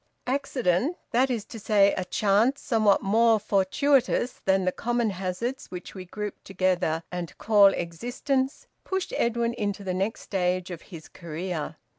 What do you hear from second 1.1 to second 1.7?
that is to